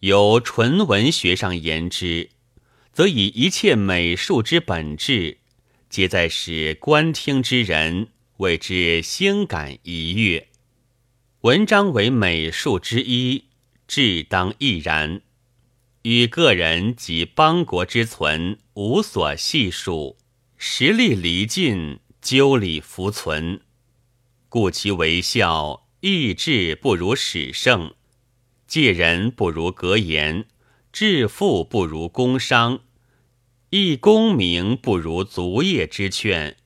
[0.00, 2.30] 由纯文学上言之，
[2.92, 5.38] 则以一切美术之本质，
[5.88, 10.48] 皆在使观听之人为之兴感一悦。
[11.42, 13.44] 文章为美术之一，
[13.86, 15.22] 至当亦然。
[16.02, 20.16] 与个人及邦国之存无所细数，
[20.56, 23.60] 实力离尽，究理弗存，
[24.48, 27.94] 故其为效，意志不如史圣。
[28.66, 30.46] 借人不如格言，
[30.92, 32.80] 致富不如工商，
[33.70, 36.56] 一功名不如足业之劝。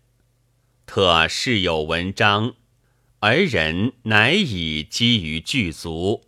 [0.86, 2.54] 特事有文章，
[3.20, 6.24] 而人乃以基于具足。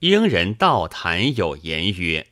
[0.00, 2.28] 英人道谈有言曰：“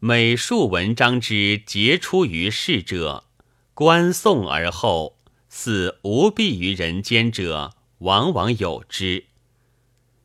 [0.00, 3.24] 美术文章之杰出于世者，
[3.72, 9.26] 观颂而后，似无弊于人间者，往往有之。”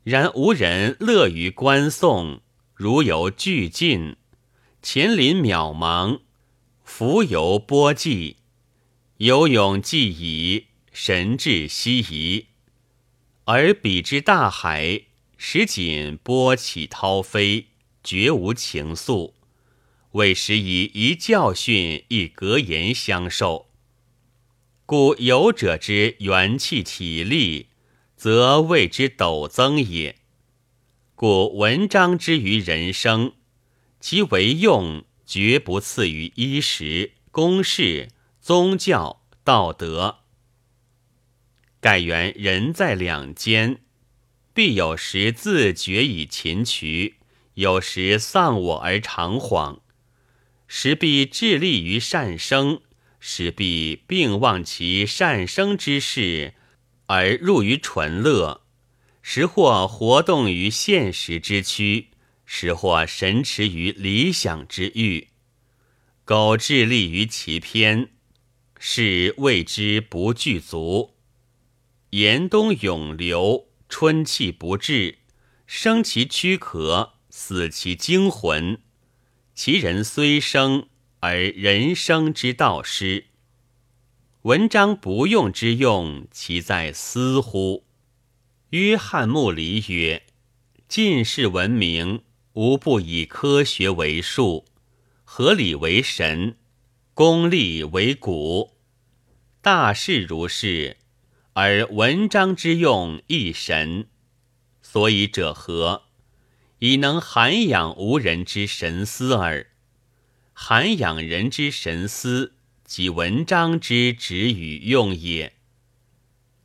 [0.03, 2.41] 然无人乐于观颂，
[2.73, 4.15] 如有俱尽，
[4.81, 6.21] 前临渺茫，
[6.83, 8.37] 浮游波迹，
[9.17, 12.47] 游泳既矣，神志稀移。
[13.45, 15.03] 而彼之大海，
[15.37, 17.67] 实仅波起涛飞，
[18.03, 19.33] 绝无情愫，
[20.13, 23.67] 为时以一教训一格言相授。
[24.87, 27.67] 故游者之元气体力。
[28.21, 30.17] 则谓之陡增也。
[31.15, 33.33] 故文章之于人生，
[33.99, 40.19] 其为用绝不次于衣食、公事、宗教、道德。
[41.79, 43.81] 盖原人在两间，
[44.53, 47.15] 必有时自觉以勤渠，
[47.55, 49.79] 有时丧我而长恍；
[50.67, 52.81] 时必致力于善生，
[53.19, 56.53] 时必并忘其善生之事。
[57.13, 58.61] 而入于纯乐，
[59.21, 62.07] 时或活动于现实之躯，
[62.45, 65.27] 时或神驰于理想之域。
[66.23, 68.11] 苟致力于其偏，
[68.79, 71.17] 是谓之不具足。
[72.11, 75.17] 严冬永流，春气不至，
[75.67, 78.81] 生其躯壳，死其精魂。
[79.53, 80.87] 其人虽生，
[81.19, 83.30] 而人生之道失。
[84.43, 87.85] 文章不用之用，其在思乎？
[88.71, 90.23] 约翰穆里曰
[90.89, 94.65] ：“近世文明，无不以科学为术，
[95.23, 96.57] 合理为神，
[97.13, 98.71] 功利为古。
[99.61, 100.97] 大事如是，
[101.53, 104.07] 而文章之用亦神。
[104.81, 106.05] 所以者何？
[106.79, 109.67] 以能涵养无人之神思耳。
[110.51, 112.55] 涵养人之神思。”
[112.93, 115.53] 即文章之旨与用也。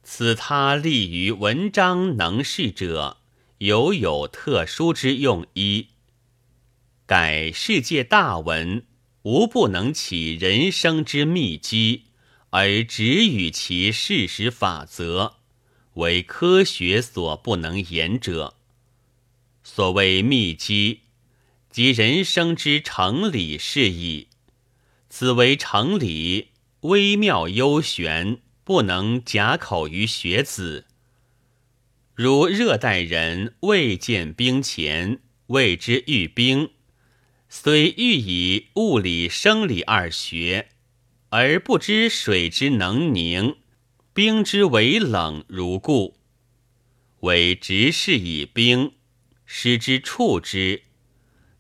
[0.03, 3.19] 此他立于文章能事者，
[3.59, 5.87] 犹有特殊之用一。
[7.07, 8.85] 改世界大文，
[9.23, 12.07] 无不能起人生之秘机，
[12.51, 15.35] 而只与其事实法则，
[15.95, 18.57] 为科学所不能言者。
[19.63, 21.03] 所谓秘机，
[21.71, 24.27] 即人生之成理是矣。
[25.19, 26.49] 此为常理，
[26.81, 30.85] 微妙幽玄，不能假口于学子。
[32.15, 36.69] 如热带人未见兵前，谓之御兵，
[37.49, 40.69] 虽欲以物理、生理二学，
[41.31, 43.57] 而不知水之能凝，
[44.13, 46.19] 冰之为冷如故。
[47.21, 48.93] 为直视以冰，
[49.47, 50.83] 使之触之，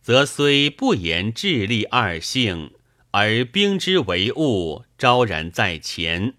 [0.02, 2.72] 则虽不言智力二性。
[3.18, 6.34] 而兵之为物，昭然在前，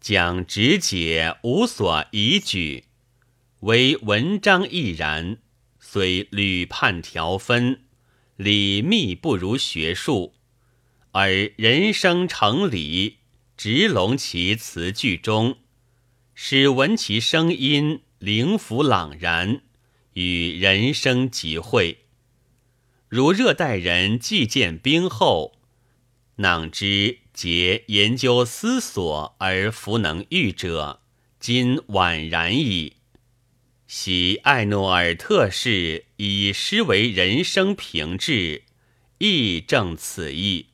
[0.00, 2.84] 讲直解无所疑举，
[3.60, 5.36] 唯文章亦然。
[5.78, 7.82] 虽屡判条分，
[8.36, 10.32] 理密不如学术，
[11.12, 13.18] 而人生成理，
[13.54, 15.58] 直笼其词句中，
[16.32, 19.60] 使闻其声音灵符朗然，
[20.14, 21.98] 与人生即会。
[23.10, 25.58] 如热带人既见兵后。
[26.36, 31.00] 囊之皆研究思索而弗能喻者，
[31.38, 32.94] 今宛然矣。
[33.86, 38.64] 昔艾诺尔特氏以诗为人生平治，
[39.18, 40.70] 亦正此意。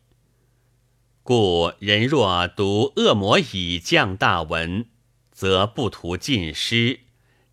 [1.22, 4.86] 故人若读恶魔以降大文，
[5.30, 7.00] 则不图尽诗，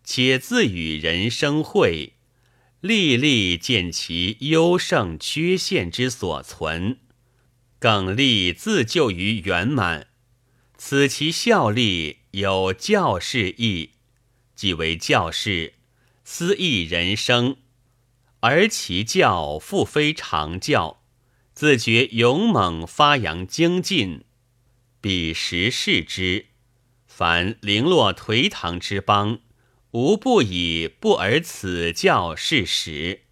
[0.02, 2.14] 且自与人生会，
[2.80, 6.98] 历历见其优胜缺陷之所存。
[7.80, 10.08] 耿立自救于圆满，
[10.76, 13.90] 此其效力有教士意，
[14.56, 15.74] 即为教士
[16.24, 17.58] 思议人生，
[18.40, 21.04] 而其教复非常教，
[21.54, 24.24] 自觉勇猛发扬精进，
[25.00, 26.46] 彼时视之，
[27.06, 29.38] 凡零落颓唐之邦，
[29.92, 33.22] 无不以不尔此教是始。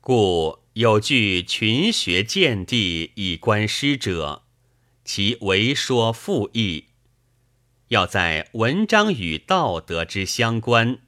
[0.00, 4.42] 故有据群学见地以观师者，
[5.04, 6.86] 其为说复义，
[7.90, 10.98] 要在文章与道德之相关，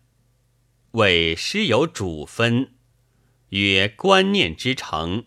[0.93, 2.75] 为师有主分。
[3.49, 5.25] 曰观念之成，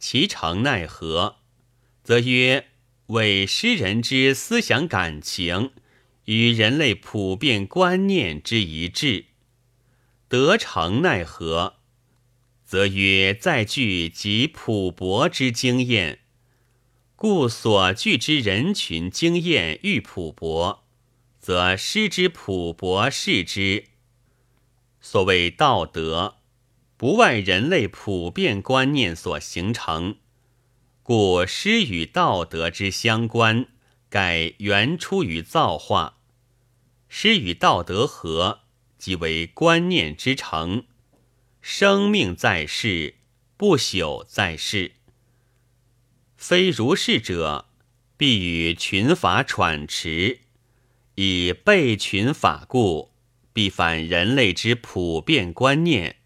[0.00, 1.36] 其成奈何？
[2.02, 2.70] 则曰
[3.06, 5.70] 为诗人之思想感情
[6.24, 9.26] 与人类普遍观念之一致。
[10.26, 11.76] 得成奈何？
[12.74, 16.22] 则曰在具及普博之经验，
[17.14, 20.84] 故所具之人群经验愈普博，
[21.38, 23.84] 则诗之普博视之。
[25.00, 26.38] 所谓道德。
[26.96, 30.16] 不外人类普遍观念所形成，
[31.04, 33.66] 故诗与道德之相关，
[34.08, 36.18] 盖原出于造化。
[37.08, 38.62] 诗与道德合，
[38.98, 40.86] 即为观念之成。
[41.66, 43.14] 生命在世，
[43.56, 44.92] 不朽在世。
[46.36, 47.70] 非如是者，
[48.18, 50.40] 必与群法喘驰，
[51.14, 53.12] 以备群法故，
[53.54, 56.16] 必反人类之普遍观念。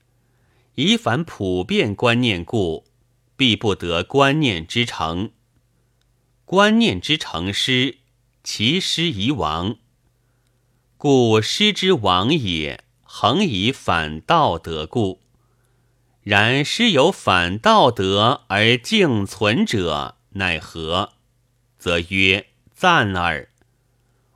[0.75, 2.85] 以反普遍观念故，
[3.37, 5.31] 必不得观念之成。
[6.45, 7.99] 观念之成失，
[8.43, 9.79] 其失以亡。
[10.97, 15.21] 故失之亡也，恒以反道德故。
[16.29, 21.15] 然师有反道德而竟存者，奈何？
[21.79, 23.49] 则曰赞耳。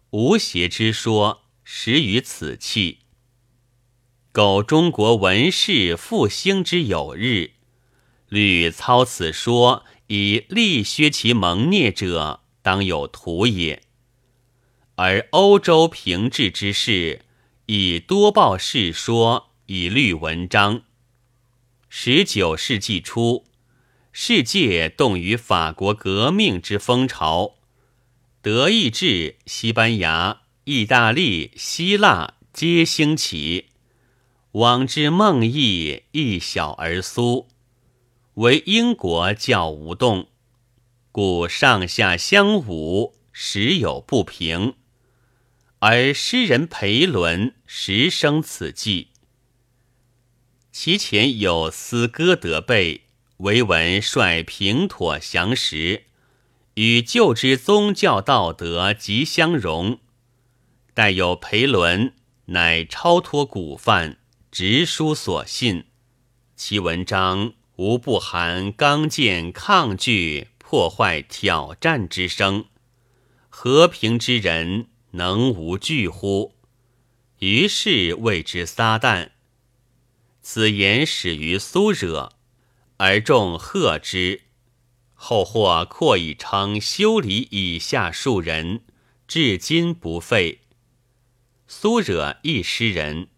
[0.08, 3.00] 无邪之说，实于此气。
[4.32, 7.50] 苟中国文士复兴之有日，
[8.30, 13.82] 虑操此说以力削其蒙孽者，当有图也。
[14.94, 17.26] 而欧洲平治之事，
[17.66, 20.84] 以多报世说以律文章。
[21.94, 23.44] 十九世纪初，
[24.12, 27.56] 世界动于法国革命之风潮，
[28.40, 33.66] 德意志、西班牙、意大利、希腊皆兴起。
[34.52, 37.48] 往之梦意，一小而苏，
[38.36, 40.28] 唯英国较无动，
[41.12, 44.76] 故上下相侮，时有不平。
[45.80, 49.08] 而诗人裴伦时生此计，
[50.72, 53.02] 其前有司哥德贝，
[53.36, 56.04] 唯闻率平妥详实，
[56.74, 60.00] 与旧之宗教道德极相融。
[60.94, 62.14] 待有裴伦，
[62.46, 64.16] 乃超脱古范。
[64.50, 65.84] 直书所信，
[66.56, 72.64] 其文章无不含刚健抗拒、破坏挑战之声。
[73.50, 76.54] 和平之人能无惧乎？
[77.40, 79.31] 于是谓之撒旦。
[80.42, 82.32] 此言始于苏惹，
[82.96, 84.42] 而众贺之。
[85.14, 88.82] 后或扩以称修理以下数人，
[89.28, 90.62] 至今不废。
[91.68, 93.28] 苏惹亦诗人。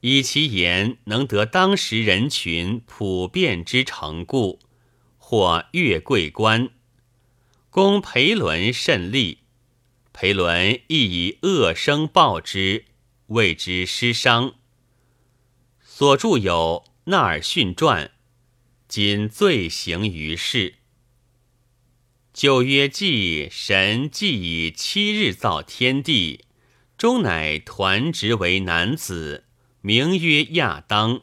[0.00, 4.58] 以其言能得当时人群普遍之成故，
[5.18, 6.70] 或越贵官，
[7.68, 9.40] 公裴伦甚利。
[10.14, 12.86] 裴伦亦以恶声报之，
[13.26, 14.54] 谓之失伤。
[16.00, 18.06] 所著有《纳尔逊传》，
[18.88, 20.76] 今罪行于世。
[22.32, 26.46] 旧曰记神既以七日造天地，
[26.96, 29.44] 终乃团职为男子。
[29.82, 31.20] 名曰亚当，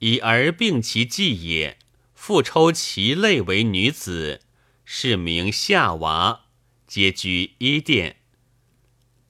[0.00, 1.78] 以而并其继也。
[2.12, 4.42] 复抽其类为女子，
[4.84, 6.42] 是名夏娃，
[6.86, 8.16] 皆居伊甸。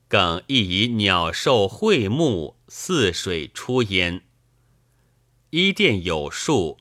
[0.09, 4.25] 更亦以鸟兽会木，似水出焉。
[5.52, 6.78] 伊甸有数，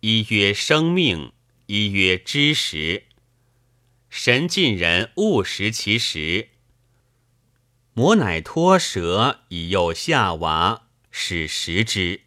[0.00, 1.30] 一曰生命，
[1.66, 3.04] 一曰知识。
[4.10, 6.48] 神尽人勿食其食，
[7.94, 10.88] 魔乃脱蛇以诱夏娃。
[11.12, 12.22] 使食之，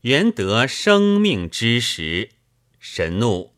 [0.00, 2.30] 原得生命之时。
[2.80, 3.54] 神怒，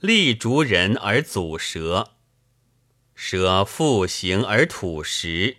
[0.00, 2.14] 立逐人而阻蛇。
[3.14, 5.58] 蛇复行而吐食，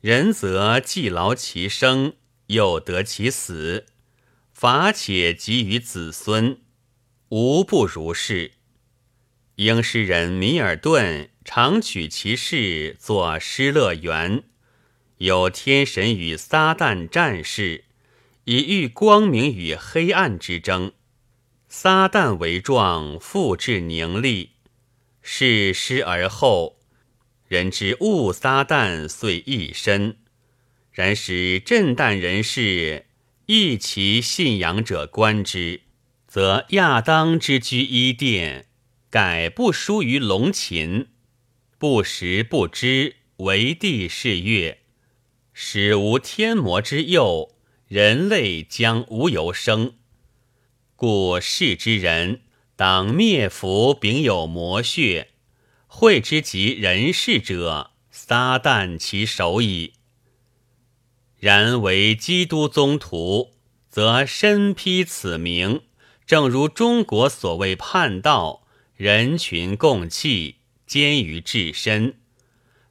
[0.00, 2.14] 人则既劳其生，
[2.46, 3.86] 又得其死。
[4.60, 6.60] 法且及于子孙，
[7.30, 8.50] 无不如是。
[9.54, 14.40] 英诗人米尔顿常取其事作《失乐园》。
[15.16, 17.86] 有天神与撒旦战事，
[18.44, 20.92] 以喻光明与黑暗之争。
[21.70, 24.50] 撒旦为状，复至凝立，
[25.22, 26.78] 是失而后，
[27.48, 30.18] 人之误撒旦遂一身。
[30.92, 33.06] 然使震旦人士
[33.52, 35.80] 异其信仰者观之，
[36.28, 38.66] 则亚当之居伊甸，
[39.10, 41.08] 改不输于龙禽，
[41.76, 44.82] 不食不知，为地是月，
[45.52, 47.56] 使无天魔之佑，
[47.88, 49.94] 人类将无由生。
[50.94, 52.42] 故世之人，
[52.76, 55.30] 当灭福秉有魔血，
[55.88, 59.94] 会之及人世者，撒旦其首矣。
[61.40, 63.52] 然为基督宗徒，
[63.88, 65.80] 则身披此名，
[66.26, 70.56] 正如中国所谓叛道，人群共弃，
[70.86, 72.16] 奸于至深，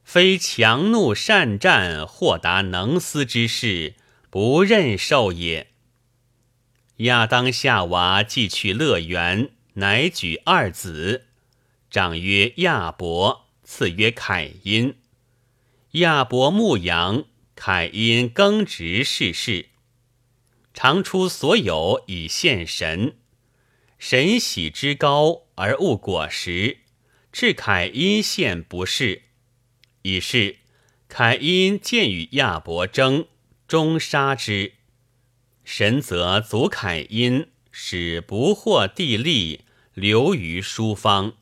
[0.02, 3.94] 非强怒善战、豁达能思之士，
[4.30, 5.68] 不任受也。
[6.96, 11.26] 亚当夏娃既去乐园，乃举二子，
[11.88, 14.96] 长曰亚伯，次曰凯因。
[15.92, 17.24] 亚伯牧羊，
[17.62, 19.66] 凯因耕植世事，
[20.72, 23.18] 常出所有以献神。
[23.98, 26.78] 神喜之高而恶果实，
[27.30, 29.24] 至凯因献不是。
[30.00, 30.56] 以是
[31.06, 33.26] 凯因见与亚伯争，
[33.68, 34.72] 终杀之。
[35.62, 41.34] 神则阻凯因，使不获地利，流于书方。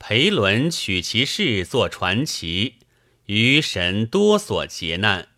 [0.00, 2.79] 裴伦取其事作传奇，
[3.30, 5.28] 于神多所劫难，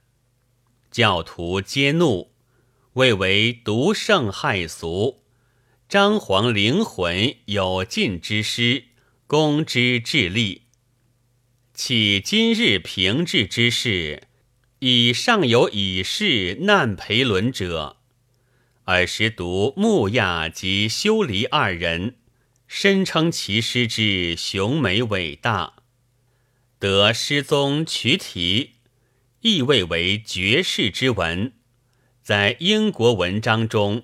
[0.90, 2.32] 教徒皆怒，
[2.94, 5.24] 谓为独圣害俗。
[5.90, 8.84] 张皇灵魂有尽之师，
[9.26, 10.62] 攻之至利。
[11.74, 14.22] 岂今日平治之事？
[14.78, 17.98] 以上有以示难培伦者，
[18.84, 22.16] 尔时读木亚及修离二人，
[22.66, 25.81] 深称其师之雄美伟大，
[26.82, 28.72] 得诗宗取题，
[29.42, 31.52] 意谓为绝世之文，
[32.24, 34.02] 在英国文章中，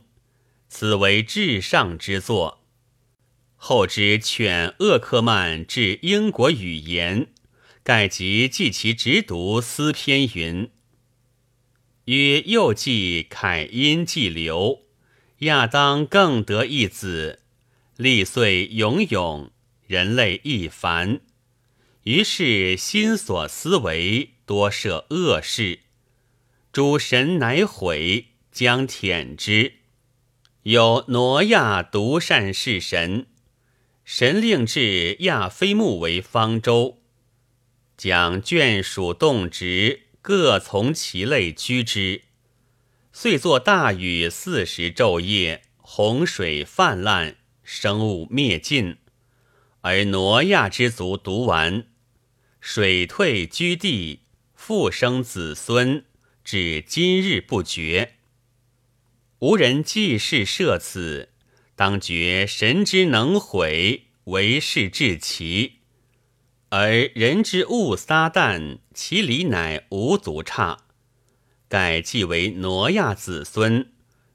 [0.68, 2.62] 此为至上之作。
[3.56, 7.32] 后之劝厄克曼治英国语言。
[7.82, 10.70] 盖即记其直读思篇云
[12.06, 14.82] ：“曰又记凯因记流，
[15.38, 17.40] 亚当更得一子，
[17.96, 19.50] 历岁永永，
[19.88, 21.18] 人类亦凡。
[22.08, 25.80] 于是心所思维多设恶事，
[26.72, 29.74] 诸神乃悔，将舔之。
[30.62, 33.26] 有挪亚独善事神，
[34.06, 37.02] 神令至亚非木为方舟。”
[37.98, 42.22] 将眷属动植各从其类居之，
[43.12, 48.96] 遂作大雨四十昼夜，洪水泛滥，生物灭尽。
[49.82, 51.86] 而挪亚之族独完，
[52.60, 54.20] 水退居地，
[54.54, 56.04] 复生子孙，
[56.44, 58.14] 至今日不绝。
[59.38, 61.30] 无人济世设此，
[61.76, 65.74] 当觉神之能毁，为是至奇。
[66.70, 70.86] 而人之误撒旦，其理乃无足差。
[71.68, 73.92] 盖既为挪亚子孙，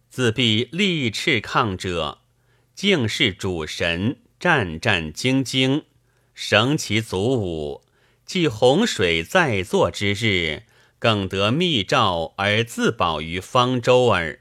[0.10, 2.20] 自必立斥抗者，
[2.74, 5.84] 敬事主神，战战兢兢，
[6.34, 7.84] 绳其祖武。
[8.34, 10.63] 即洪水在作之日，
[10.98, 14.40] 更得密诏而自保于方舟耳。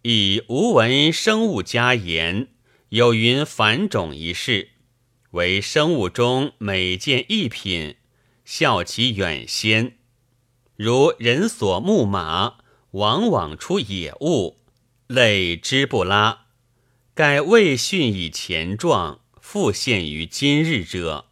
[0.00, 2.48] 以无闻生物家言，
[2.88, 4.70] 有云繁种一事。
[5.32, 7.96] 为生物中每见一品，
[8.46, 9.98] 效其远先。
[10.74, 12.54] 如人所牧马，
[12.92, 14.56] 往往出野物，
[15.08, 16.46] 类之不拉。
[17.12, 21.26] 盖未训以前状，复现于今日者。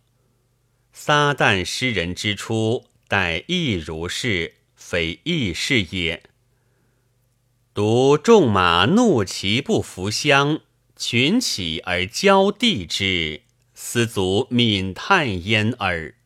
[1.03, 6.23] 撒旦诗人之初，待亦如是，非易事也。
[7.73, 10.61] 独众马怒其不服乡，
[10.95, 13.41] 群起而交地之。
[13.73, 16.17] 斯足泯叹焉耳。